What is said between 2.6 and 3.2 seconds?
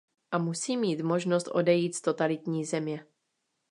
země.